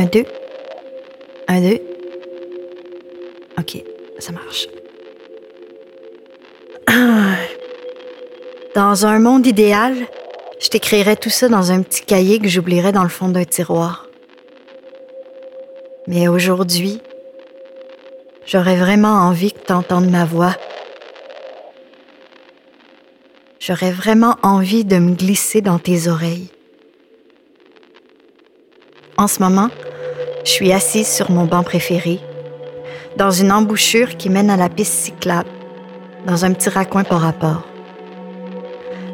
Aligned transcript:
Un, 0.00 0.06
deux. 0.06 0.24
Un, 1.46 1.60
deux. 1.60 1.78
OK, 3.58 3.84
ça 4.18 4.32
marche. 4.32 4.66
Dans 8.74 9.04
un 9.04 9.18
monde 9.18 9.46
idéal, 9.46 9.94
je 10.58 10.68
t'écrirais 10.68 11.16
tout 11.16 11.28
ça 11.28 11.50
dans 11.50 11.70
un 11.70 11.82
petit 11.82 12.00
cahier 12.00 12.38
que 12.38 12.48
j'oublierais 12.48 12.92
dans 12.92 13.02
le 13.02 13.10
fond 13.10 13.28
d'un 13.28 13.44
tiroir. 13.44 14.06
Mais 16.06 16.28
aujourd'hui, 16.28 17.02
j'aurais 18.46 18.76
vraiment 18.76 19.28
envie 19.28 19.52
que 19.52 19.58
t'entendes 19.60 20.08
ma 20.08 20.24
voix. 20.24 20.56
J'aurais 23.58 23.92
vraiment 23.92 24.36
envie 24.42 24.86
de 24.86 24.96
me 24.96 25.14
glisser 25.14 25.60
dans 25.60 25.78
tes 25.78 26.08
oreilles. 26.08 26.48
En 29.18 29.26
ce 29.26 29.42
moment, 29.42 29.68
je 30.44 30.50
suis 30.50 30.72
assise 30.72 31.08
sur 31.08 31.30
mon 31.30 31.44
banc 31.44 31.62
préféré, 31.62 32.20
dans 33.16 33.30
une 33.30 33.52
embouchure 33.52 34.16
qui 34.16 34.30
mène 34.30 34.50
à 34.50 34.56
la 34.56 34.68
piste 34.68 34.94
cyclable, 34.94 35.48
dans 36.26 36.44
un 36.44 36.52
petit 36.52 36.68
raccoin 36.68 37.04
par 37.04 37.20
rapport. 37.20 37.66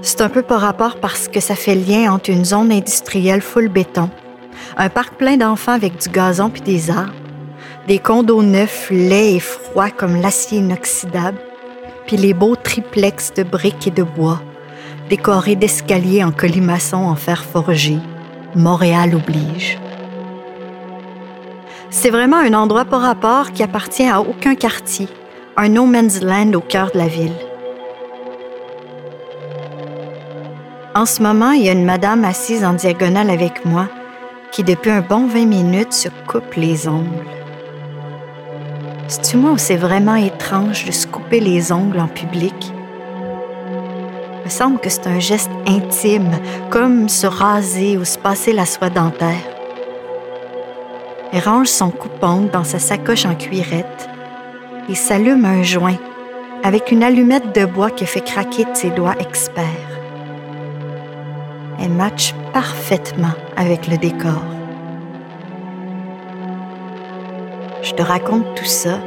C'est 0.02 0.20
un 0.20 0.28
peu 0.28 0.42
par 0.42 0.60
rapport 0.60 0.96
parce 0.96 1.28
que 1.28 1.40
ça 1.40 1.56
fait 1.56 1.74
lien 1.74 2.12
entre 2.12 2.30
une 2.30 2.44
zone 2.44 2.70
industrielle 2.70 3.40
full 3.40 3.68
béton, 3.68 4.08
un 4.76 4.88
parc 4.88 5.14
plein 5.14 5.36
d'enfants 5.36 5.72
avec 5.72 6.00
du 6.00 6.08
gazon 6.08 6.50
puis 6.50 6.62
des 6.62 6.90
arbres, 6.90 7.12
des 7.88 7.98
condos 7.98 8.42
neufs, 8.42 8.88
laids 8.90 9.34
et 9.34 9.40
froids 9.40 9.90
comme 9.90 10.20
l'acier 10.20 10.58
inoxydable, 10.58 11.38
puis 12.06 12.16
les 12.16 12.34
beaux 12.34 12.56
triplex 12.56 13.32
de 13.34 13.42
briques 13.42 13.88
et 13.88 13.90
de 13.90 14.02
bois, 14.04 14.40
décorés 15.08 15.56
d'escaliers 15.56 16.22
en 16.22 16.30
colimaçon 16.30 16.98
en 16.98 17.16
fer 17.16 17.44
forgé. 17.44 17.96
Montréal 18.54 19.14
oblige. 19.14 19.78
C'est 21.90 22.10
vraiment 22.10 22.38
un 22.38 22.54
endroit 22.54 22.84
par 22.84 23.00
rapport 23.00 23.52
qui 23.52 23.62
appartient 23.62 24.08
à 24.08 24.20
aucun 24.20 24.54
quartier, 24.54 25.08
un 25.56 25.68
no 25.68 25.86
man's 25.86 26.20
land 26.20 26.52
au 26.54 26.60
cœur 26.60 26.90
de 26.92 26.98
la 26.98 27.06
ville. 27.06 27.36
En 30.94 31.06
ce 31.06 31.22
moment, 31.22 31.52
il 31.52 31.62
y 31.62 31.68
a 31.68 31.72
une 31.72 31.84
madame 31.84 32.24
assise 32.24 32.64
en 32.64 32.72
diagonale 32.72 33.30
avec 33.30 33.64
moi 33.64 33.88
qui, 34.50 34.64
depuis 34.64 34.90
un 34.90 35.02
bon 35.02 35.26
20 35.26 35.46
minutes, 35.46 35.92
se 35.92 36.08
coupe 36.26 36.54
les 36.54 36.88
ongles. 36.88 37.26
C'est-tu 39.06 39.36
moi 39.36 39.52
où 39.52 39.58
c'est 39.58 39.76
vraiment 39.76 40.16
étrange 40.16 40.84
de 40.84 40.92
se 40.92 41.06
couper 41.06 41.38
les 41.38 41.70
ongles 41.70 42.00
en 42.00 42.08
public? 42.08 42.54
Il 44.40 44.44
me 44.44 44.50
semble 44.50 44.80
que 44.80 44.88
c'est 44.88 45.06
un 45.06 45.20
geste 45.20 45.50
intime, 45.66 46.32
comme 46.70 47.08
se 47.08 47.26
raser 47.26 47.96
ou 47.98 48.04
se 48.04 48.18
passer 48.18 48.52
la 48.52 48.66
soie 48.66 48.90
dentaire. 48.90 49.55
Elle 51.32 51.40
range 51.40 51.68
son 51.68 51.90
coupe-ongle 51.90 52.50
dans 52.50 52.64
sa 52.64 52.78
sacoche 52.78 53.26
en 53.26 53.34
cuirette 53.34 54.08
et 54.88 54.94
s'allume 54.94 55.44
un 55.44 55.62
joint 55.62 55.98
avec 56.62 56.90
une 56.90 57.02
allumette 57.02 57.54
de 57.54 57.64
bois 57.64 57.90
qui 57.90 58.06
fait 58.06 58.24
craquer 58.24 58.64
de 58.64 58.74
ses 58.74 58.90
doigts 58.90 59.16
experts 59.18 59.96
elle 61.80 61.90
match 61.90 62.34
parfaitement 62.52 63.34
avec 63.56 63.86
le 63.86 63.96
décor. 63.96 64.42
Je 67.82 67.92
te 67.92 68.02
raconte 68.02 68.54
tout 68.56 68.64
ça 68.64 68.98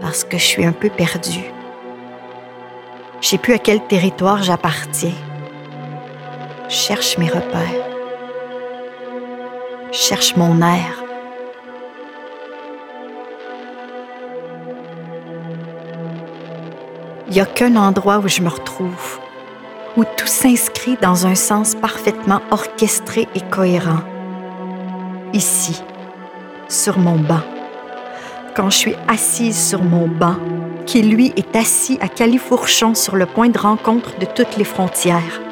parce 0.00 0.24
que 0.24 0.38
je 0.38 0.44
suis 0.44 0.64
un 0.64 0.72
peu 0.72 0.88
perdue. 0.88 1.52
Je 3.20 3.28
sais 3.28 3.38
plus 3.38 3.54
à 3.54 3.58
quel 3.58 3.80
territoire 3.86 4.42
j'appartiens. 4.42 5.12
Cherche 6.68 7.18
mes 7.18 7.28
repères. 7.28 7.95
Cherche 9.92 10.36
mon 10.36 10.60
air. 10.60 11.02
Il 17.28 17.32
n'y 17.32 17.40
a 17.40 17.46
qu'un 17.46 17.76
endroit 17.76 18.18
où 18.18 18.28
je 18.28 18.42
me 18.42 18.48
retrouve 18.48 19.20
où 19.96 20.04
tout 20.04 20.26
s'inscrit 20.26 20.96
dans 21.00 21.26
un 21.26 21.34
sens 21.34 21.74
parfaitement 21.74 22.40
orchestré 22.50 23.28
et 23.34 23.40
cohérent. 23.40 24.00
Ici, 25.32 25.82
sur 26.68 26.98
mon 26.98 27.16
banc. 27.16 27.40
Quand 28.54 28.70
je 28.70 28.76
suis 28.76 28.96
assise 29.08 29.68
sur 29.68 29.82
mon 29.82 30.06
banc, 30.06 30.36
qui 30.86 31.02
lui 31.02 31.32
est 31.36 31.56
assis 31.56 31.98
à 32.00 32.08
califourchon 32.08 32.94
sur 32.94 33.16
le 33.16 33.26
point 33.26 33.48
de 33.48 33.58
rencontre 33.58 34.18
de 34.18 34.26
toutes 34.26 34.56
les 34.56 34.64
frontières. 34.64 35.42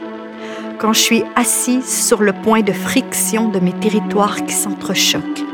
Quand 0.79 0.93
je 0.93 1.01
suis 1.01 1.25
assise 1.37 1.87
sur 1.87 2.21
le 2.21 2.33
point 2.33 2.63
de 2.63 2.73
friction 2.73 3.49
de 3.49 3.61
mes 3.61 3.73
territoires 3.73 4.45
qui 4.45 4.55
s'entrechoquent. 4.55 5.45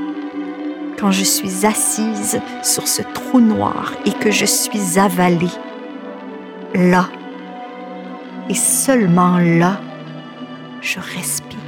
Quand 0.98 1.10
je 1.10 1.25
suis 1.25 1.66
assise 1.66 2.41
sur 2.62 2.88
ce 2.88 3.03
trou 3.03 3.41
noir 3.41 3.92
et 4.06 4.12
que 4.12 4.30
je 4.30 4.44
suis 4.44 4.98
avalée. 4.98 5.53
Là, 6.75 7.09
et 8.48 8.54
seulement 8.54 9.38
là, 9.38 9.80
je 10.80 10.98
respire. 10.98 11.59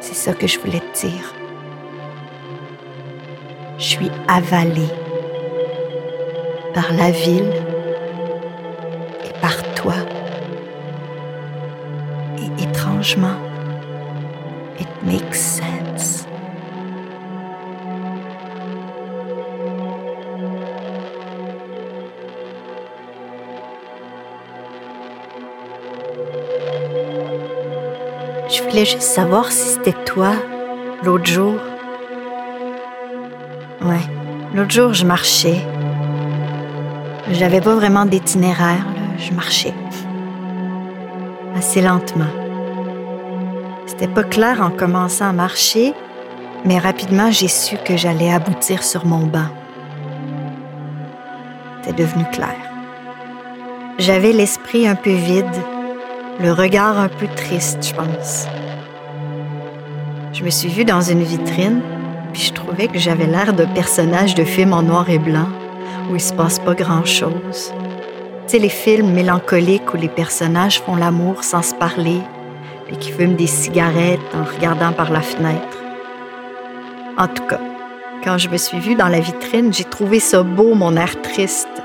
C'est 0.00 0.14
ça 0.14 0.32
que 0.34 0.46
je 0.46 0.58
voulais 0.58 0.80
te 0.92 1.06
dire. 1.06 1.34
Je 3.78 3.84
suis 3.84 4.10
avalée 4.28 4.90
par 6.74 6.92
la 6.92 7.10
ville 7.10 7.71
Étrangement, 12.58 13.36
it 14.78 14.88
makes 15.04 15.36
sense. 15.36 16.26
Je 28.48 28.62
voulais 28.62 28.84
juste 28.84 29.02
savoir 29.02 29.50
si 29.50 29.68
c'était 29.68 29.92
toi 30.04 30.32
l'autre 31.02 31.26
jour. 31.26 31.54
Ouais, 33.82 34.00
l'autre 34.54 34.70
jour, 34.70 34.94
je 34.94 35.04
marchais. 35.04 35.64
J'avais 37.30 37.60
pas 37.60 37.74
vraiment 37.74 38.04
d'itinéraire, 38.04 38.84
je 39.18 39.32
marchais. 39.32 39.74
Assez 41.62 41.80
lentement. 41.80 42.24
C'était 43.86 44.08
pas 44.08 44.24
clair 44.24 44.60
en 44.62 44.70
commençant 44.70 45.28
à 45.28 45.32
marcher, 45.32 45.94
mais 46.64 46.76
rapidement, 46.76 47.30
j'ai 47.30 47.46
su 47.46 47.76
que 47.84 47.96
j'allais 47.96 48.32
aboutir 48.32 48.82
sur 48.82 49.06
mon 49.06 49.26
banc. 49.26 49.46
C'était 51.80 52.02
devenu 52.02 52.24
clair. 52.32 52.56
J'avais 54.00 54.32
l'esprit 54.32 54.88
un 54.88 54.96
peu 54.96 55.12
vide 55.12 55.46
le 56.40 56.50
regard 56.50 56.98
un 56.98 57.08
peu 57.08 57.28
triste, 57.28 57.78
je 57.86 57.94
pense. 57.94 58.48
Je 60.32 60.42
me 60.42 60.50
suis 60.50 60.68
vue 60.68 60.84
dans 60.84 61.00
une 61.02 61.22
vitrine, 61.22 61.80
puis 62.32 62.42
je 62.42 62.52
trouvais 62.54 62.88
que 62.88 62.98
j'avais 62.98 63.28
l'air 63.28 63.52
d'un 63.52 63.68
personnage 63.68 64.34
de 64.34 64.42
film 64.42 64.72
en 64.72 64.82
noir 64.82 65.08
et 65.08 65.20
blanc, 65.20 65.48
où 66.10 66.16
il 66.16 66.20
se 66.20 66.32
passe 66.32 66.58
pas 66.58 66.74
grand-chose. 66.74 67.72
Les 68.54 68.68
films 68.68 69.12
mélancoliques 69.14 69.94
où 69.94 69.96
les 69.96 70.10
personnages 70.10 70.82
font 70.82 70.94
l'amour 70.94 71.42
sans 71.42 71.62
se 71.62 71.74
parler, 71.74 72.20
puis 72.86 72.96
qui 72.98 73.10
fument 73.10 73.34
des 73.34 73.46
cigarettes 73.46 74.20
en 74.34 74.44
regardant 74.44 74.92
par 74.92 75.10
la 75.10 75.22
fenêtre. 75.22 75.78
En 77.16 77.28
tout 77.28 77.44
cas, 77.46 77.58
quand 78.22 78.36
je 78.36 78.50
me 78.50 78.58
suis 78.58 78.78
vue 78.78 78.94
dans 78.94 79.08
la 79.08 79.20
vitrine, 79.20 79.72
j'ai 79.72 79.84
trouvé 79.84 80.20
ça 80.20 80.42
beau, 80.42 80.74
mon 80.74 80.96
air 80.96 81.20
triste. 81.22 81.82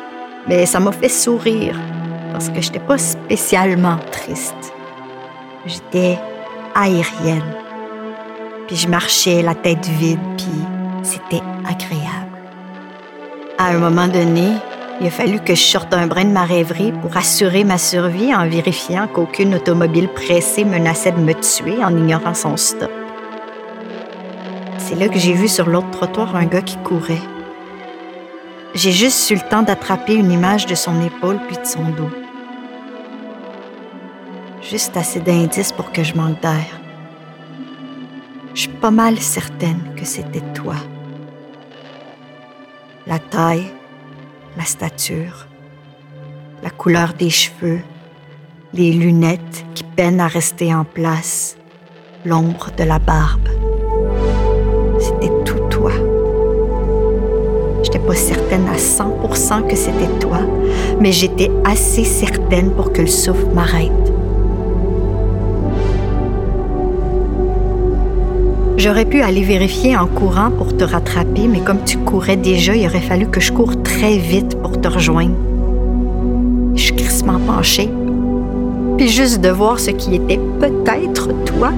Mais 0.48 0.66
ça 0.66 0.82
m'a 0.82 0.92
fait 0.92 1.08
sourire, 1.10 1.76
parce 2.34 2.50
que 2.50 2.60
je 2.60 2.68
n'étais 2.68 2.86
pas 2.86 2.98
spécialement 2.98 3.98
triste. 4.12 4.74
J'étais 5.66 6.20
aérienne. 6.76 7.56
Puis 8.68 8.76
je 8.76 8.90
marchais 8.90 9.42
la 9.42 9.56
tête 9.56 9.86
vide, 9.86 10.20
puis 10.36 10.66
c'était 11.02 11.42
agréable. 11.66 12.28
À 13.58 13.70
un 13.70 13.78
moment 13.78 14.10
donné, 14.10 14.50
il 15.00 15.08
a 15.08 15.12
fallu 15.12 15.40
que 15.40 15.56
je 15.56 15.62
sorte 15.62 15.94
un 15.94 16.08
brin 16.08 16.26
de 16.26 16.32
ma 16.32 16.46
rêverie 16.46 16.92
pour 16.92 17.16
assurer 17.16 17.64
ma 17.64 17.78
survie 17.78 18.34
en 18.34 18.48
vérifiant 18.48 19.08
qu'aucune 19.08 19.56
automobile 19.56 20.08
pressée 20.08 20.66
menaçait 20.66 21.12
de 21.12 21.20
me 21.20 21.34
tuer 21.34 21.84
en 21.84 21.96
ignorant 21.96 22.34
son 22.34 22.58
stop. 22.58 22.92
C'est 24.78 24.96
là 24.96 25.08
que 25.10 25.20
j'ai 25.20 25.34
vu 25.34 25.48
sur 25.48 25.68
l'autre 25.68 25.92
trottoir 25.92 26.36
un 26.36 26.46
gars 26.46 26.62
qui 26.62 26.78
courait. 26.78 27.22
J'ai 28.74 28.92
juste 28.92 29.30
eu 29.30 29.36
le 29.36 29.50
temps 29.50 29.64
d'attraper 29.64 30.16
une 30.16 30.32
image 30.32 30.66
de 30.66 30.76
son 30.76 31.02
épaule 31.02 31.40
puis 31.48 31.58
de 31.58 31.66
son 31.66 31.84
dos 31.90 32.10
juste 34.70 34.98
assez 34.98 35.20
d'indices 35.20 35.72
pour 35.72 35.92
que 35.92 36.04
je 36.04 36.14
manque 36.16 36.42
d'air. 36.42 36.80
Je 38.54 38.62
suis 38.62 38.70
pas 38.70 38.92
mal 38.92 39.18
certaine 39.20 39.94
que 39.96 40.06
c'était 40.06 40.44
toi. 40.54 40.76
La 43.06 43.20
taille, 43.20 43.72
la 44.58 44.66
stature, 44.66 45.48
la 46.64 46.72
couleur 46.72 47.14
des 47.14 47.30
cheveux, 47.30 47.80
les 48.74 48.92
lunettes 48.92 49.66
qui 49.76 49.84
peinent 49.84 50.20
à 50.20 50.28
rester 50.28 50.74
en 50.74 50.84
place, 50.84 51.58
l'ombre 52.26 52.72
de 52.76 52.84
la 52.84 52.98
barbe. 52.98 53.48
C'était 55.00 55.32
tout 55.46 55.60
toi. 55.70 55.92
J'étais 57.84 58.00
pas 58.00 58.16
certaine 58.16 58.68
à 58.68 58.78
100% 58.78 59.68
que 59.68 59.76
c'était 59.76 60.20
toi, 60.20 60.40
mais 61.00 61.12
j'étais 61.12 61.52
assez 61.64 62.04
certaine 62.04 62.72
pour 62.72 62.92
que 62.92 63.02
le 63.02 63.08
souffle 63.08 63.48
m'arrête. 63.54 64.07
J'aurais 68.78 69.06
pu 69.06 69.22
aller 69.22 69.42
vérifier 69.42 69.98
en 69.98 70.06
courant 70.06 70.52
pour 70.52 70.78
te 70.78 70.84
rattraper, 70.84 71.48
mais 71.48 71.62
comme 71.62 71.84
tu 71.84 71.98
courais 71.98 72.38
déjà, 72.38 72.76
il 72.76 72.86
aurait 72.86 73.00
fallu 73.00 73.26
que 73.26 73.40
je 73.40 73.52
cours 73.52 73.82
très 73.82 74.18
vite 74.18 74.56
pour 74.62 74.80
te 74.80 74.88
rejoindre. 74.88 75.34
Je 76.76 76.84
suis 76.84 76.96
crissement 76.96 77.40
penchée. 77.40 77.90
Puis 78.96 79.08
juste 79.08 79.42
de 79.42 79.50
voir 79.50 79.80
ce 79.80 79.90
qui 79.90 80.14
était 80.14 80.40
peut-être 80.60 81.30
toi, 81.44 81.72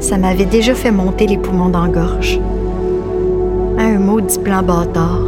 ça 0.00 0.16
m'avait 0.16 0.46
déjà 0.46 0.74
fait 0.74 0.90
monter 0.90 1.26
les 1.26 1.36
poumons 1.36 1.68
d'engorge. 1.68 2.40
Un 3.76 3.98
maudit 3.98 4.38
plan 4.38 4.62
bâtard. 4.62 5.20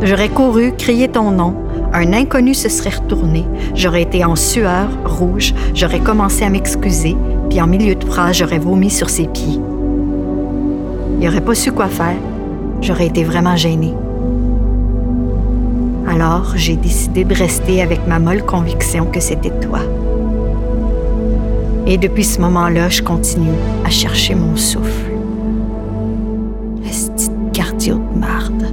J'aurais 0.00 0.28
couru, 0.28 0.74
crié 0.78 1.08
ton 1.08 1.32
nom, 1.32 1.54
un 1.92 2.12
inconnu 2.12 2.54
se 2.54 2.68
serait 2.68 2.96
retourné, 2.96 3.44
j'aurais 3.74 4.02
été 4.02 4.24
en 4.24 4.36
sueur, 4.36 4.86
rouge, 5.04 5.54
j'aurais 5.74 6.00
commencé 6.00 6.44
à 6.44 6.50
m'excuser, 6.50 7.16
puis 7.50 7.60
en 7.60 7.66
milieu 7.66 7.96
de 7.96 8.04
phrase, 8.04 8.36
j'aurais 8.36 8.58
vomi 8.60 8.90
sur 8.90 9.10
ses 9.10 9.26
pieds. 9.26 9.58
Il 11.18 11.26
n'aurait 11.26 11.40
pas 11.40 11.54
su 11.54 11.72
quoi 11.72 11.88
faire. 11.88 12.16
J'aurais 12.80 13.06
été 13.06 13.24
vraiment 13.24 13.56
gênée. 13.56 13.94
Alors, 16.08 16.52
j'ai 16.56 16.76
décidé 16.76 17.24
de 17.24 17.34
rester 17.34 17.82
avec 17.82 18.06
ma 18.06 18.18
molle 18.18 18.44
conviction 18.44 19.06
que 19.06 19.20
c'était 19.20 19.58
toi. 19.60 19.80
Et 21.86 21.98
depuis 21.98 22.24
ce 22.24 22.40
moment-là, 22.40 22.88
je 22.88 23.02
continue 23.02 23.58
à 23.84 23.90
chercher 23.90 24.34
mon 24.34 24.56
souffle. 24.56 25.12
Est-ce 26.86 27.30
cardio 27.54 27.94
de 27.94 28.18
marde. 28.18 28.66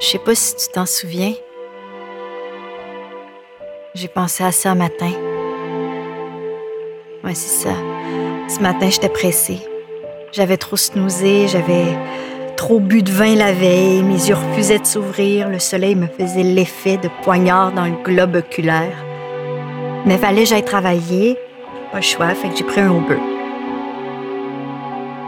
Je 0.00 0.06
sais 0.06 0.18
pas 0.18 0.34
si 0.34 0.56
tu 0.56 0.68
t'en 0.72 0.84
souviens. 0.84 1.34
J'ai 3.94 4.08
pensé 4.08 4.42
à 4.42 4.50
ça 4.50 4.72
un 4.72 4.74
matin. 4.74 5.12
C'est 7.34 7.68
ça. 7.68 7.74
Ce 8.48 8.60
matin, 8.60 8.90
j'étais 8.90 9.08
pressée. 9.08 9.60
J'avais 10.32 10.56
trop 10.56 10.76
snoozé, 10.76 11.48
j'avais 11.48 11.96
trop 12.56 12.78
bu 12.78 13.02
de 13.02 13.10
vin 13.10 13.34
la 13.34 13.52
veille, 13.52 14.02
mes 14.02 14.28
yeux 14.28 14.34
refusaient 14.34 14.78
de 14.78 14.86
s'ouvrir, 14.86 15.48
le 15.48 15.58
soleil 15.58 15.94
me 15.94 16.06
faisait 16.06 16.42
l'effet 16.42 16.96
de 16.96 17.08
poignard 17.22 17.72
dans 17.72 17.86
le 17.86 18.02
globe 18.04 18.36
oculaire. 18.36 18.96
Mais 20.04 20.18
fallait 20.18 20.46
j'aille 20.46 20.64
travailler, 20.64 21.38
pas 21.90 21.98
le 21.98 22.02
choix, 22.02 22.28
fait 22.34 22.48
que 22.50 22.56
j'ai 22.56 22.64
pris 22.64 22.80
un 22.80 22.94
Uber. 22.94 23.18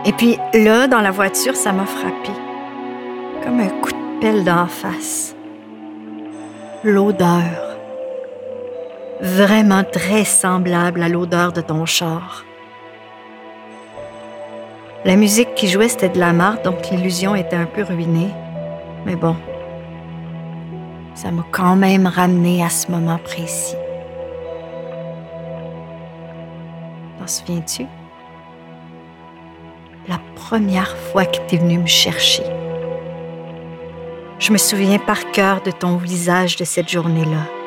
Et 0.06 0.12
puis 0.12 0.38
là, 0.52 0.86
dans 0.86 1.00
la 1.00 1.10
voiture, 1.10 1.56
ça 1.56 1.72
m'a 1.72 1.86
frappé. 1.86 2.30
Comme 3.42 3.60
un 3.60 3.68
coup 3.68 3.92
de 3.92 4.20
pelle 4.20 4.44
d'en 4.44 4.66
face. 4.66 5.34
L'odeur 6.82 7.73
vraiment 9.24 9.84
très 9.84 10.24
semblable 10.24 11.02
à 11.02 11.08
l'odeur 11.08 11.52
de 11.52 11.62
ton 11.62 11.86
char. 11.86 12.44
La 15.06 15.16
musique 15.16 15.54
qui 15.54 15.68
jouait, 15.68 15.88
c'était 15.88 16.10
de 16.10 16.20
la 16.20 16.32
marde, 16.32 16.62
donc 16.62 16.90
l'illusion 16.90 17.34
était 17.34 17.56
un 17.56 17.64
peu 17.64 17.82
ruinée. 17.82 18.30
Mais 19.06 19.16
bon, 19.16 19.34
ça 21.14 21.30
m'a 21.30 21.44
quand 21.50 21.74
même 21.74 22.06
ramené 22.06 22.62
à 22.62 22.68
ce 22.68 22.90
moment 22.90 23.18
précis. 23.18 23.76
T'en 27.18 27.26
souviens-tu? 27.26 27.86
La 30.06 30.20
première 30.36 30.94
fois 30.96 31.24
que 31.24 31.38
tu 31.48 31.54
es 31.54 31.58
venu 31.58 31.78
me 31.78 31.86
chercher. 31.86 32.44
Je 34.38 34.52
me 34.52 34.58
souviens 34.58 34.98
par 34.98 35.30
cœur 35.30 35.62
de 35.62 35.70
ton 35.70 35.96
visage 35.96 36.56
de 36.56 36.64
cette 36.64 36.90
journée-là. 36.90 37.63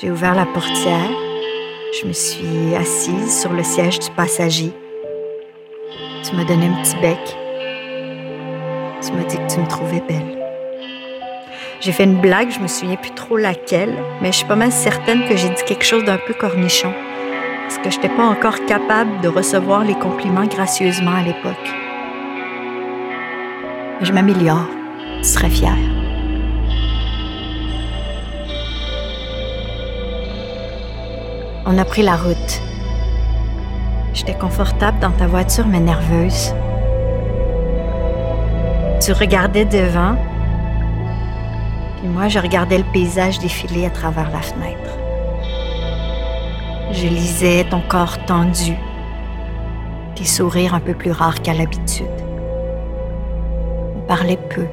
J'ai 0.00 0.10
ouvert 0.10 0.34
la 0.34 0.46
portière. 0.46 1.10
Je 2.00 2.06
me 2.06 2.12
suis 2.14 2.74
assise 2.74 3.38
sur 3.38 3.52
le 3.52 3.62
siège 3.62 3.98
du 3.98 4.10
passager. 4.12 4.72
Tu 6.24 6.34
m'as 6.34 6.44
donné 6.44 6.68
un 6.68 6.82
petit 6.82 6.96
bec. 7.02 7.18
Tu 9.02 9.12
m'as 9.12 9.24
dit 9.24 9.36
que 9.36 9.52
tu 9.52 9.60
me 9.60 9.66
trouvais 9.66 10.00
belle. 10.08 10.38
J'ai 11.80 11.92
fait 11.92 12.04
une 12.04 12.18
blague, 12.18 12.50
je 12.50 12.60
me 12.60 12.68
souviens 12.68 12.96
plus 12.96 13.10
trop 13.10 13.36
laquelle, 13.36 13.94
mais 14.22 14.32
je 14.32 14.38
suis 14.38 14.46
pas 14.46 14.56
mal 14.56 14.72
certaine 14.72 15.28
que 15.28 15.36
j'ai 15.36 15.50
dit 15.50 15.64
quelque 15.66 15.84
chose 15.84 16.04
d'un 16.04 16.18
peu 16.18 16.32
cornichon, 16.32 16.92
parce 17.62 17.78
que 17.78 17.90
je 17.90 17.96
n'étais 17.96 18.14
pas 18.14 18.24
encore 18.24 18.64
capable 18.66 19.20
de 19.20 19.28
recevoir 19.28 19.84
les 19.84 19.94
compliments 19.94 20.46
gracieusement 20.46 21.14
à 21.14 21.22
l'époque. 21.22 21.74
Je 24.02 24.12
m'améliore, 24.12 24.68
tu 25.18 25.28
serais 25.28 25.50
fière. 25.50 25.99
On 31.72 31.78
a 31.78 31.84
pris 31.84 32.02
la 32.02 32.16
route. 32.16 32.62
J'étais 34.12 34.34
confortable 34.34 34.98
dans 34.98 35.12
ta 35.12 35.28
voiture, 35.28 35.68
mais 35.68 35.78
nerveuse. 35.78 36.52
Tu 39.00 39.12
regardais 39.12 39.64
devant, 39.66 40.16
puis 41.96 42.08
moi, 42.08 42.26
je 42.26 42.40
regardais 42.40 42.78
le 42.78 42.84
paysage 42.92 43.38
défiler 43.38 43.86
à 43.86 43.90
travers 43.90 44.32
la 44.32 44.40
fenêtre. 44.40 44.98
Je 46.90 47.06
lisais 47.06 47.64
ton 47.70 47.82
corps 47.82 48.18
tendu, 48.24 48.74
tes 50.16 50.24
sourires 50.24 50.74
un 50.74 50.80
peu 50.80 50.94
plus 50.94 51.12
rares 51.12 51.40
qu'à 51.40 51.54
l'habitude. 51.54 52.08
On 53.96 54.00
parlait 54.08 54.40
peu. 54.52 54.66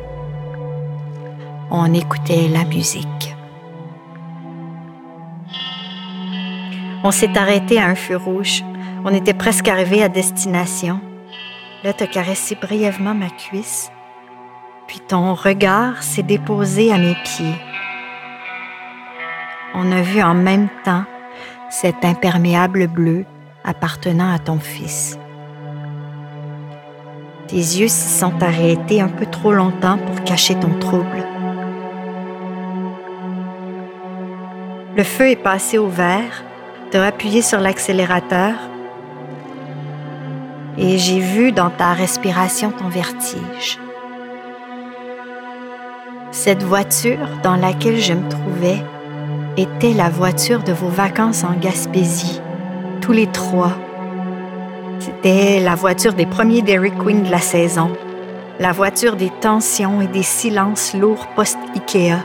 On 1.70 1.94
écoutait 1.94 2.48
la 2.52 2.64
musique. 2.64 3.17
On 7.04 7.12
s'est 7.12 7.38
arrêté 7.38 7.80
à 7.80 7.86
un 7.86 7.96
feu 7.96 8.18
rouge. 8.18 8.64
On 9.06 9.14
était 9.14 9.34
presque 9.34 9.68
arrivé 9.68 10.02
à 10.04 10.10
destination. 10.10 11.00
Là, 11.84 11.94
tu 11.94 12.04
as 12.04 12.08
caressé 12.08 12.56
brièvement 12.56 13.14
ma 13.14 13.30
cuisse, 13.30 13.92
puis 14.88 15.00
ton 15.00 15.36
regard 15.36 16.02
s'est 16.02 16.24
déposé 16.24 16.92
à 16.92 16.98
mes 16.98 17.16
pieds. 17.24 17.56
On 19.76 19.92
a 19.92 20.02
vu 20.02 20.22
en 20.24 20.34
même 20.34 20.70
temps 20.84 21.06
cet 21.70 22.04
imperméable 22.04 22.88
bleu 22.88 23.26
appartenant 23.64 24.34
à 24.34 24.40
ton 24.40 24.60
fils. 24.60 25.20
Tes 27.48 27.58
yeux 27.58 27.88
s'y 27.88 28.10
sont 28.10 28.42
arrêtés 28.42 29.02
un 29.02 29.08
peu 29.08 29.26
trop 29.26 29.54
longtemps 29.54 29.98
pour 30.00 30.24
cacher 30.24 30.56
ton 30.56 30.78
trouble. 30.80 31.24
Le 34.96 35.04
feu 35.04 35.30
est 35.30 35.36
passé 35.36 35.78
au 35.78 35.88
vert 35.88 36.44
de 36.92 37.00
appuyer 37.00 37.42
sur 37.42 37.60
l'accélérateur 37.60 38.54
et 40.78 40.98
j'ai 40.98 41.20
vu 41.20 41.52
dans 41.52 41.70
ta 41.70 41.94
respiration 41.94 42.72
ton 42.72 42.88
vertige. 42.88 43.80
Cette 46.32 46.64
voiture 46.64 47.28
dans 47.44 47.56
laquelle 47.56 48.00
je 48.00 48.14
me 48.14 48.30
trouvais 48.30 48.84
était 49.58 49.94
la 49.94 50.10
voiture 50.10 50.62
de 50.62 50.72
vos 50.72 50.90
vacances 50.90 51.44
en 51.44 51.54
Gaspésie, 51.60 52.40
tous 53.02 53.12
les 53.12 53.28
trois. 53.28 53.74
C'était 55.00 55.60
la 55.60 55.76
voiture 55.76 56.14
des 56.14 56.26
premiers 56.26 56.62
Dairy 56.62 56.92
Queen 56.92 57.24
de 57.24 57.32
la 57.32 57.40
saison, 57.40 57.92
la 58.60 58.72
voiture 58.72 59.16
des 59.16 59.32
tensions 59.42 60.00
et 60.02 60.08
des 60.08 60.24
silences 60.24 60.94
lourds 60.94 61.28
post-IKEA, 61.36 62.20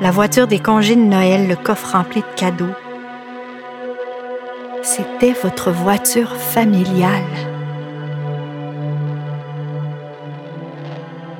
la 0.00 0.10
voiture 0.10 0.46
des 0.46 0.58
congés 0.58 0.96
de 0.96 1.00
Noël, 1.00 1.48
le 1.48 1.56
coffre 1.56 1.92
rempli 1.92 2.20
de 2.20 2.38
cadeaux, 2.40 2.74
c'était 4.84 5.32
votre 5.32 5.70
voiture 5.70 6.36
familiale. 6.36 7.24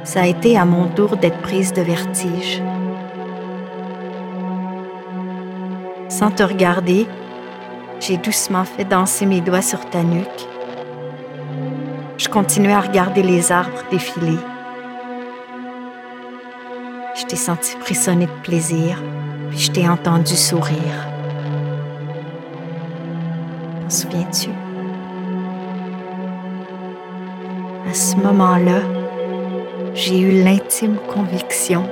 Ça 0.02 0.22
a 0.22 0.26
été 0.26 0.56
à 0.56 0.64
mon 0.64 0.88
tour 0.88 1.18
d'être 1.18 1.40
prise 1.42 1.74
de 1.74 1.82
vertige. 1.82 2.62
Sans 6.08 6.30
te 6.30 6.42
regarder, 6.42 7.06
j'ai 8.00 8.16
doucement 8.16 8.64
fait 8.64 8.84
danser 8.84 9.26
mes 9.26 9.42
doigts 9.42 9.62
sur 9.62 9.90
ta 9.90 10.02
nuque. 10.02 10.48
Je 12.16 12.28
continuais 12.28 12.72
à 12.72 12.80
regarder 12.80 13.22
les 13.22 13.52
arbres 13.52 13.84
défiler. 13.90 14.38
Je 17.14 17.24
t'ai 17.26 17.36
senti 17.36 17.76
frissonner 17.80 18.26
de 18.26 18.42
plaisir, 18.42 19.02
puis 19.50 19.58
je 19.58 19.70
t'ai 19.70 19.86
entendu 19.86 20.34
sourire. 20.34 21.13
Souviens-tu? 23.94 24.50
À 27.88 27.94
ce 27.94 28.16
moment-là, 28.16 28.80
j'ai 29.94 30.18
eu 30.18 30.42
l'intime 30.42 30.96
conviction 31.14 31.84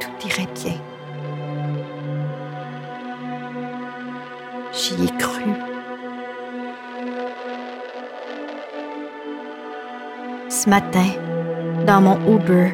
que 0.00 0.26
irait 0.26 0.48
bien. 0.54 0.72
J'y 4.72 4.94
ai 5.04 5.18
cru. 5.18 5.44
Ce 10.48 10.66
matin, 10.70 11.10
dans 11.86 12.00
mon 12.00 12.16
Uber, 12.26 12.72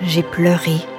j'ai 0.00 0.22
pleuré. 0.22 0.95